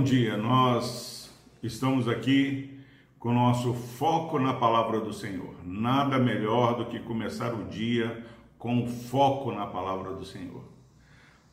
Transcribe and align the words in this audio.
bom 0.00 0.04
dia. 0.04 0.34
Nós 0.34 1.30
estamos 1.62 2.08
aqui 2.08 2.70
com 3.18 3.34
nosso 3.34 3.74
foco 3.74 4.38
na 4.38 4.54
palavra 4.54 4.98
do 4.98 5.12
Senhor. 5.12 5.54
Nada 5.62 6.18
melhor 6.18 6.74
do 6.74 6.86
que 6.86 6.98
começar 7.00 7.52
o 7.52 7.64
dia 7.64 8.24
com 8.56 8.88
foco 8.88 9.52
na 9.52 9.66
palavra 9.66 10.14
do 10.14 10.24
Senhor. 10.24 10.64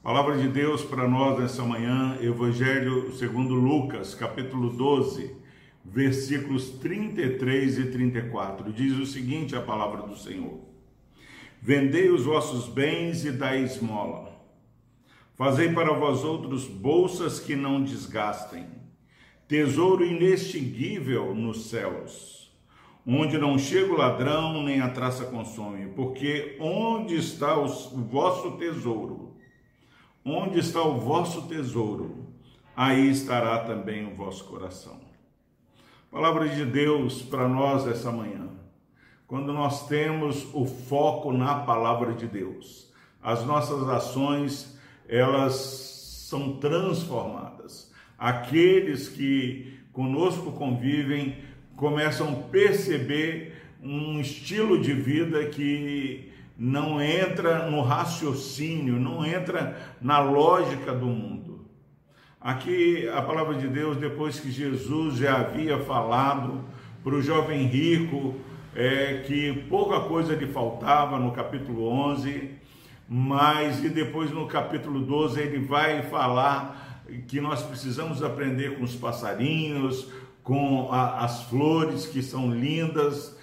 Palavra 0.00 0.38
de 0.38 0.46
Deus 0.46 0.84
para 0.84 1.08
nós 1.08 1.40
nessa 1.40 1.64
manhã, 1.64 2.18
Evangelho 2.20 3.12
segundo 3.16 3.52
Lucas, 3.54 4.14
capítulo 4.14 4.70
12, 4.70 5.34
versículos 5.84 6.70
33 6.78 7.78
e 7.78 7.86
34. 7.86 8.72
Diz 8.72 8.96
o 8.96 9.06
seguinte 9.06 9.56
a 9.56 9.60
palavra 9.60 10.02
do 10.02 10.16
Senhor: 10.16 10.60
Vendei 11.60 12.10
os 12.10 12.24
vossos 12.24 12.68
bens 12.68 13.24
e 13.24 13.32
dai 13.32 13.64
esmola 13.64 14.35
Fazei 15.36 15.70
para 15.74 15.92
vós 15.92 16.24
outros 16.24 16.64
bolsas 16.66 17.38
que 17.38 17.54
não 17.54 17.84
desgastem, 17.84 18.66
tesouro 19.46 20.02
inextinguível 20.02 21.34
nos 21.34 21.68
céus, 21.68 22.50
onde 23.06 23.36
não 23.36 23.58
chega 23.58 23.92
o 23.92 23.98
ladrão 23.98 24.62
nem 24.62 24.80
a 24.80 24.88
traça 24.88 25.26
consome, 25.26 25.88
porque 25.88 26.56
onde 26.58 27.16
está 27.16 27.54
o 27.54 27.68
vosso 27.68 28.52
tesouro, 28.52 29.36
onde 30.24 30.58
está 30.58 30.80
o 30.80 30.98
vosso 30.98 31.42
tesouro, 31.42 32.28
aí 32.74 33.10
estará 33.10 33.58
também 33.58 34.10
o 34.10 34.14
vosso 34.14 34.42
coração. 34.46 34.98
Palavra 36.10 36.48
de 36.48 36.64
Deus 36.64 37.20
para 37.20 37.46
nós 37.46 37.86
essa 37.86 38.10
manhã. 38.10 38.48
Quando 39.26 39.52
nós 39.52 39.86
temos 39.86 40.48
o 40.54 40.64
foco 40.64 41.30
na 41.30 41.56
palavra 41.56 42.14
de 42.14 42.26
Deus, 42.26 42.90
as 43.22 43.44
nossas 43.44 43.86
ações 43.86 44.75
elas 45.08 45.54
são 46.28 46.56
transformadas. 46.56 47.92
Aqueles 48.18 49.08
que 49.08 49.78
conosco 49.92 50.52
convivem 50.52 51.36
começam 51.76 52.32
a 52.32 52.50
perceber 52.50 53.54
um 53.82 54.20
estilo 54.20 54.80
de 54.80 54.92
vida 54.92 55.44
que 55.46 56.32
não 56.58 57.00
entra 57.00 57.70
no 57.70 57.82
raciocínio, 57.82 58.98
não 58.98 59.24
entra 59.24 59.76
na 60.00 60.18
lógica 60.20 60.92
do 60.92 61.06
mundo. 61.06 61.66
Aqui 62.40 63.08
a 63.08 63.20
palavra 63.20 63.54
de 63.54 63.68
Deus, 63.68 63.96
depois 63.96 64.40
que 64.40 64.50
Jesus 64.50 65.16
já 65.16 65.36
havia 65.36 65.78
falado 65.80 66.64
para 67.02 67.14
o 67.14 67.22
jovem 67.22 67.66
rico 67.66 68.34
é, 68.74 69.22
que 69.26 69.52
pouca 69.70 70.00
coisa 70.00 70.34
lhe 70.34 70.46
faltava 70.46 71.18
no 71.18 71.32
capítulo 71.32 71.88
11, 71.88 72.50
mas 73.08 73.84
e 73.84 73.88
depois 73.88 74.30
no 74.30 74.46
capítulo 74.46 75.00
12 75.00 75.40
ele 75.40 75.58
vai 75.60 76.02
falar 76.02 77.04
que 77.28 77.40
nós 77.40 77.62
precisamos 77.62 78.22
aprender 78.22 78.76
com 78.76 78.84
os 78.84 78.96
passarinhos, 78.96 80.10
com 80.42 80.90
a, 80.90 81.24
as 81.24 81.44
flores 81.44 82.06
que 82.06 82.22
são 82.22 82.52
lindas, 82.52 83.36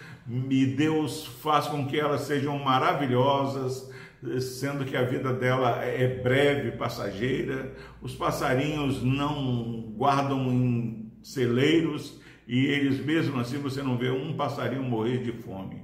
e 0.50 0.66
Deus 0.66 1.26
faz 1.26 1.68
com 1.68 1.86
que 1.86 2.00
elas 2.00 2.22
sejam 2.22 2.58
maravilhosas, 2.60 3.92
sendo 4.40 4.86
que 4.86 4.96
a 4.96 5.04
vida 5.04 5.34
dela 5.34 5.84
é 5.84 6.22
breve, 6.22 6.72
passageira. 6.78 7.74
Os 8.02 8.16
passarinhos 8.16 9.04
não 9.04 9.94
guardam 9.98 10.50
em 10.52 11.12
celeiros 11.22 12.22
e 12.48 12.66
eles 12.66 13.04
mesmo 13.04 13.40
assim 13.40 13.58
você 13.58 13.82
não 13.82 13.98
vê 13.98 14.10
um 14.10 14.34
passarinho 14.36 14.84
morrer 14.84 15.24
de 15.24 15.32
fome. 15.32 15.82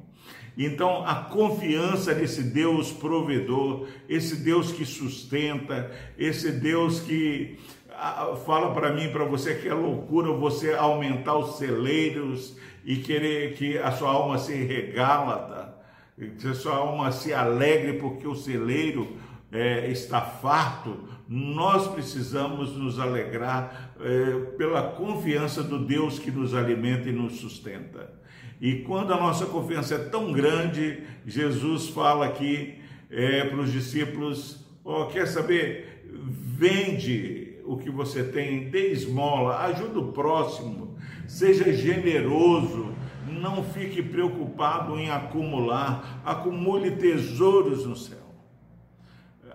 Então, 0.62 1.06
a 1.08 1.16
confiança 1.16 2.14
nesse 2.14 2.44
Deus 2.44 2.92
provedor, 2.92 3.88
esse 4.10 4.36
Deus 4.36 4.74
que 4.74 4.84
sustenta, 4.84 5.90
esse 6.18 6.52
Deus 6.52 7.00
que 7.00 7.58
fala 8.46 8.74
para 8.74 8.94
mim, 8.94 9.10
para 9.10 9.24
você 9.24 9.56
que 9.56 9.70
é 9.70 9.74
loucura 9.74 10.34
você 10.34 10.74
aumentar 10.74 11.38
os 11.38 11.58
celeiros 11.58 12.58
e 12.83 12.98
querer 12.98 13.54
que 13.54 13.78
a 13.78 13.92
sua 13.94 14.10
alma 14.10 14.38
se 14.38 14.54
regala, 14.54 15.82
que 16.17 16.48
a 16.50 16.54
sua 16.54 16.76
alma 16.76 17.10
se 17.14 17.33
alegre 17.33 17.94
porque 17.94 18.28
o 18.28 18.36
celeiro 18.36 19.16
é, 19.52 19.89
está 19.89 20.21
farto, 20.21 21.08
nós 21.27 21.87
precisamos 21.87 22.76
nos 22.76 22.99
alegrar 22.99 23.93
é, 23.99 24.55
pela 24.58 24.83
confiança 24.92 25.64
do 25.64 25.80
Deus 25.80 26.20
que 26.20 26.32
nos 26.32 26.54
alimenta 26.54 27.10
e 27.10 27.11
nos 27.11 27.39
sustenta. 27.39 28.14
E 28.61 28.77
quando 28.77 29.14
a 29.14 29.17
nossa 29.17 29.45
confiança 29.45 29.95
é 29.95 29.98
tão 29.98 30.32
grande, 30.32 31.04
Jesus 31.26 31.88
fala 31.89 32.26
aqui 32.26 32.76
é, 33.09 33.45
para 33.45 33.59
os 33.59 33.71
discípulos: 33.71 34.65
oh, 34.83 35.05
quer 35.05 35.27
saber? 35.27 36.04
Vende 36.11 37.59
o 37.65 37.77
que 37.77 37.89
você 37.89 38.23
tem, 38.23 38.70
dê 38.70 38.92
esmola, 38.92 39.59
ajuda 39.59 39.99
o 39.99 40.11
próximo, 40.11 40.98
seja 41.27 41.71
generoso, 41.71 42.92
não 43.27 43.64
fique 43.64 44.02
preocupado 44.02 44.98
em 44.98 45.11
acumular, 45.11 46.21
acumule 46.26 46.92
tesouros 46.92 47.86
no 47.86 47.95
céu. 47.95 48.29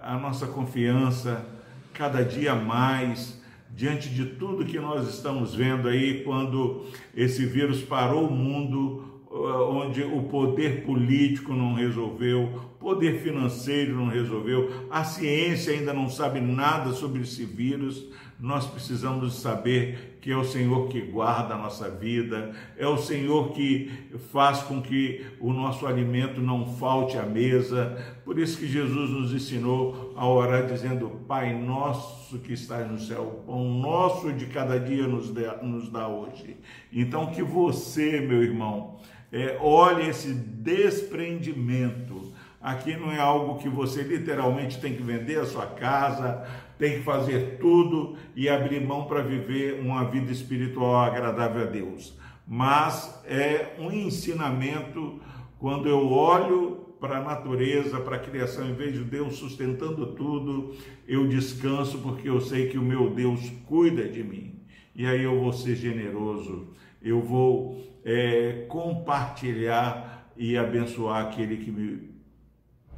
A 0.06 0.18
nossa 0.18 0.46
confiança, 0.46 1.46
cada 1.94 2.22
dia 2.22 2.54
mais, 2.54 3.40
diante 3.74 4.10
de 4.10 4.26
tudo 4.26 4.66
que 4.66 4.78
nós 4.78 5.08
estamos 5.08 5.54
vendo 5.54 5.88
aí, 5.88 6.22
quando 6.22 6.84
esse 7.16 7.46
vírus 7.46 7.80
parou 7.80 8.28
o 8.28 8.30
mundo, 8.30 9.22
eh, 9.32 9.34
onde 9.34 10.02
o 10.02 10.24
poder 10.24 10.84
político 10.84 11.54
não 11.54 11.72
resolveu, 11.72 12.60
poder 12.78 13.22
financeiro 13.22 13.96
não 13.96 14.08
resolveu, 14.08 14.86
a 14.90 15.04
ciência 15.04 15.72
ainda 15.72 15.94
não 15.94 16.10
sabe 16.10 16.38
nada 16.38 16.92
sobre 16.92 17.22
esse 17.22 17.46
vírus, 17.46 18.06
nós 18.38 18.66
precisamos 18.66 19.40
saber 19.40 20.18
que 20.20 20.30
é 20.30 20.36
o 20.36 20.44
Senhor 20.44 20.88
que 20.88 21.00
guarda 21.02 21.54
a 21.54 21.58
nossa 21.58 21.90
vida, 21.90 22.52
é 22.78 22.86
o 22.86 22.96
Senhor 22.96 23.52
que 23.52 23.90
faz 24.32 24.62
com 24.62 24.80
que 24.80 25.24
o 25.38 25.52
nosso 25.52 25.86
alimento 25.86 26.40
não 26.40 26.74
falte 26.76 27.18
à 27.18 27.24
mesa. 27.24 27.98
Por 28.24 28.38
isso 28.38 28.58
que 28.58 28.66
Jesus 28.66 29.10
nos 29.10 29.34
ensinou 29.34 30.14
a 30.16 30.26
orar 30.26 30.66
dizendo: 30.66 31.10
Pai 31.28 31.52
nosso 31.52 32.38
que 32.38 32.54
estás 32.54 32.90
no 32.90 32.98
céu, 32.98 33.22
o 33.22 33.46
pão 33.46 33.64
nosso 33.64 34.32
de 34.32 34.46
cada 34.46 34.80
dia 34.80 35.06
nos 35.06 35.30
dá, 35.30 35.58
nos 35.62 35.90
dá 35.90 36.08
hoje. 36.08 36.56
Então 36.92 37.26
que 37.26 37.42
você, 37.42 38.20
meu 38.20 38.42
irmão, 38.42 38.98
é, 39.30 39.58
olhe 39.60 40.08
esse 40.08 40.32
desprendimento 40.32 42.33
Aqui 42.64 42.96
não 42.96 43.12
é 43.12 43.20
algo 43.20 43.58
que 43.58 43.68
você 43.68 44.02
literalmente 44.02 44.80
tem 44.80 44.94
que 44.94 45.02
vender 45.02 45.38
a 45.38 45.44
sua 45.44 45.66
casa, 45.66 46.48
tem 46.78 46.94
que 46.94 47.04
fazer 47.04 47.58
tudo 47.60 48.16
e 48.34 48.48
abrir 48.48 48.80
mão 48.80 49.04
para 49.04 49.20
viver 49.20 49.78
uma 49.82 50.02
vida 50.04 50.32
espiritual 50.32 51.02
agradável 51.02 51.64
a 51.64 51.66
Deus. 51.66 52.18
Mas 52.48 53.22
é 53.26 53.74
um 53.78 53.92
ensinamento 53.92 55.20
quando 55.58 55.90
eu 55.90 56.10
olho 56.10 56.86
para 56.98 57.18
a 57.18 57.22
natureza, 57.22 58.00
para 58.00 58.16
a 58.16 58.18
criação, 58.18 58.66
em 58.66 58.72
vez 58.72 58.94
de 58.94 59.04
Deus 59.04 59.36
sustentando 59.36 60.14
tudo, 60.14 60.74
eu 61.06 61.28
descanso 61.28 61.98
porque 61.98 62.30
eu 62.30 62.40
sei 62.40 62.70
que 62.70 62.78
o 62.78 62.82
meu 62.82 63.10
Deus 63.10 63.40
cuida 63.66 64.08
de 64.08 64.24
mim. 64.24 64.58
E 64.94 65.04
aí 65.04 65.22
eu 65.22 65.38
vou 65.38 65.52
ser 65.52 65.76
generoso, 65.76 66.68
eu 67.02 67.20
vou 67.20 67.78
é, 68.06 68.64
compartilhar 68.70 70.32
e 70.34 70.56
abençoar 70.56 71.26
aquele 71.26 71.58
que 71.58 71.70
me 71.70 72.13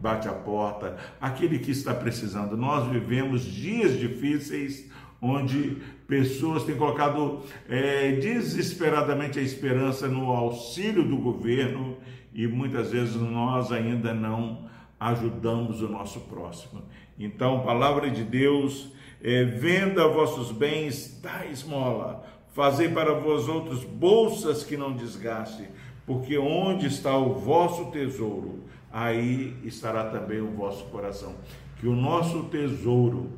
bate 0.00 0.28
a 0.28 0.32
porta, 0.32 0.96
aquele 1.20 1.58
que 1.58 1.70
está 1.70 1.94
precisando. 1.94 2.56
Nós 2.56 2.86
vivemos 2.88 3.44
dias 3.44 3.98
difíceis 3.98 4.90
onde 5.20 5.78
pessoas 6.06 6.64
têm 6.64 6.76
colocado 6.76 7.42
é, 7.68 8.12
desesperadamente 8.12 9.38
a 9.38 9.42
esperança 9.42 10.06
no 10.06 10.30
auxílio 10.30 11.02
do 11.02 11.16
governo 11.16 11.96
e 12.32 12.46
muitas 12.46 12.92
vezes 12.92 13.16
nós 13.16 13.72
ainda 13.72 14.12
não 14.12 14.68
ajudamos 15.00 15.82
o 15.82 15.88
nosso 15.88 16.20
próximo. 16.20 16.82
Então, 17.18 17.64
palavra 17.64 18.10
de 18.10 18.22
Deus, 18.22 18.92
é, 19.22 19.44
venda 19.44 20.06
vossos 20.08 20.52
bens, 20.52 21.18
dá 21.22 21.46
esmola, 21.46 22.24
fazei 22.52 22.88
para 22.88 23.14
vós 23.14 23.48
outros 23.48 23.84
bolsas 23.84 24.62
que 24.62 24.76
não 24.76 24.94
desgaste, 24.94 25.68
porque 26.06 26.38
onde 26.38 26.86
está 26.86 27.16
o 27.16 27.34
vosso 27.34 27.90
tesouro, 27.90 28.64
aí 28.96 29.54
estará 29.62 30.04
também 30.04 30.40
o 30.40 30.52
vosso 30.52 30.86
coração. 30.86 31.34
Que 31.78 31.86
o 31.86 31.94
nosso 31.94 32.44
tesouro 32.44 33.30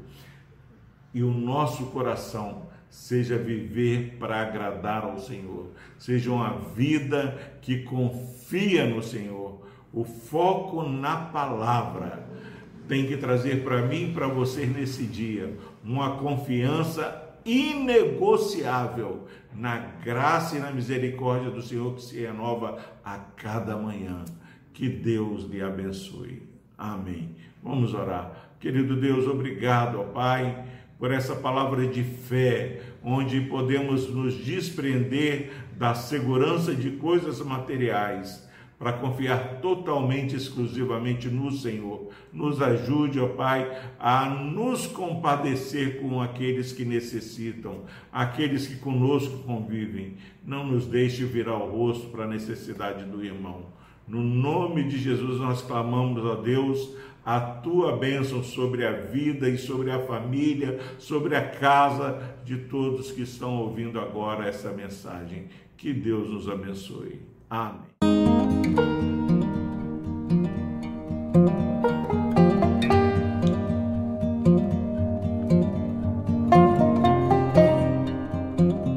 e 1.13 1.25
o 1.25 1.33
nosso 1.33 1.87
coração 1.87 2.69
seja 2.89 3.37
viver 3.37 4.17
para 4.21 4.41
agradar 4.41 5.03
ao 5.03 5.19
Senhor, 5.19 5.73
seja 5.99 6.31
uma 6.31 6.51
vida 6.77 7.37
que 7.61 7.83
confia 7.83 8.87
no 8.87 9.03
Senhor. 9.03 9.67
O 9.93 10.05
foco 10.05 10.85
na 10.85 11.17
palavra 11.17 12.25
tem 12.87 13.09
que 13.09 13.17
trazer 13.17 13.65
para 13.65 13.83
mim 13.83 14.11
e 14.11 14.13
para 14.13 14.29
vocês 14.29 14.73
nesse 14.73 15.03
dia 15.03 15.59
uma 15.83 16.19
confiança 16.19 17.35
inegociável 17.45 19.27
na 19.53 19.77
graça 20.05 20.57
e 20.57 20.61
na 20.61 20.71
misericórdia 20.71 21.51
do 21.51 21.61
Senhor 21.61 21.97
que 21.97 22.03
se 22.03 22.21
renova 22.21 22.79
a 23.05 23.19
cada 23.19 23.77
manhã. 23.77 24.25
Que 24.79 24.89
Deus 24.89 25.43
lhe 25.43 25.61
abençoe. 25.61 26.41
Amém. 26.79 27.31
Vamos 27.61 27.95
orar. 27.95 28.53
Querido 28.61 28.95
Deus, 28.95 29.27
obrigado, 29.27 29.99
ó 29.99 30.05
Pai, 30.05 30.67
por 31.01 31.11
essa 31.11 31.35
palavra 31.35 31.85
de 31.89 32.05
fé, 32.05 32.81
onde 33.03 33.41
podemos 33.41 34.09
nos 34.09 34.35
desprender 34.35 35.51
da 35.77 35.97
segurança 35.97 36.77
de 36.77 36.93
coisas 36.93 37.41
materiais 37.41 38.49
para 38.79 38.93
confiar 38.93 39.61
totalmente, 39.61 40.37
exclusivamente 40.37 41.27
no 41.29 41.51
Senhor. 41.51 42.11
Nos 42.33 42.63
ajude, 42.63 43.19
ó 43.19 43.27
Pai, 43.31 43.69
a 43.99 44.27
nos 44.27 44.87
compadecer 44.87 46.01
com 46.01 46.23
aqueles 46.23 46.73
que 46.73 46.85
necessitam, 46.85 47.83
aqueles 48.13 48.69
que 48.69 48.77
conosco 48.77 49.39
convivem. 49.39 50.19
Não 50.47 50.65
nos 50.65 50.87
deixe 50.87 51.25
virar 51.25 51.57
o 51.57 51.69
rosto 51.69 52.11
para 52.11 52.27
a 52.27 52.29
necessidade 52.29 53.03
do 53.03 53.25
irmão. 53.25 53.77
No 54.09 54.23
nome 54.23 54.85
de 54.85 54.99
Jesus 54.99 55.39
nós 55.39 55.63
clamamos 55.63 56.25
a 56.25 56.35
Deus 56.37 56.97
a 57.25 57.39
tua 57.41 57.95
bênção 57.97 58.43
sobre 58.43 58.87
a 58.87 58.93
vida 58.93 59.51
e 59.51 59.59
sobre 59.59 59.91
a 59.91 59.99
família, 60.07 60.81
sobre 60.99 61.37
a 61.37 61.47
casa 61.47 62.19
de 62.43 62.57
todos 62.57 63.13
que 63.13 63.21
estão 63.21 63.59
ouvindo 63.59 64.01
agora 64.01 64.49
essa 64.49 64.73
mensagem. 64.73 65.49
Que 65.77 65.93
Deus 65.93 66.31
nos 66.31 66.49
abençoe. 66.49 67.21
Amém. 67.51 67.88